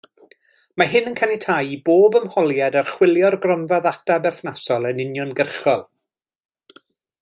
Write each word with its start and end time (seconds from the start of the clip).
Mae 0.81 0.87
hyn 0.93 1.09
yn 1.11 1.17
caniatáu 1.19 1.69
i 1.75 1.77
bob 1.89 2.17
ymholiad 2.21 2.79
archwilio'r 2.83 3.39
gronfa 3.45 3.81
ddata 3.87 4.19
berthnasol 4.27 4.93
yn 4.95 5.07
uniongyrchol. 5.09 5.89